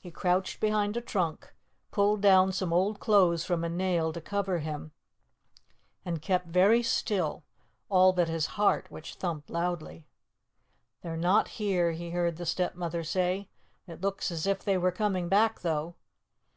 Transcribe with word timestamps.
He 0.00 0.12
crouched 0.12 0.60
behind 0.60 0.96
a 0.96 1.00
trunk, 1.00 1.52
pulled 1.90 2.20
down 2.20 2.52
some 2.52 2.72
old 2.72 3.00
clothes 3.00 3.44
from 3.44 3.64
a 3.64 3.68
nail 3.68 4.12
to 4.12 4.20
cover 4.20 4.60
him, 4.60 4.92
and 6.04 6.22
kept 6.22 6.46
very 6.46 6.84
still, 6.84 7.42
all 7.88 8.12
but 8.12 8.28
his 8.28 8.46
heart, 8.54 8.88
which 8.92 9.14
thumped 9.16 9.50
loudly. 9.50 10.06
"They're 11.02 11.16
not 11.16 11.48
here," 11.58 11.90
he 11.90 12.10
heard 12.10 12.36
the 12.36 12.46
Stepmother 12.46 13.02
say. 13.02 13.48
"It 13.88 14.00
looks 14.02 14.30
as 14.30 14.46
if 14.46 14.62
they 14.62 14.78
were 14.78 14.92
coming 14.92 15.28
back, 15.28 15.62
though." 15.62 15.96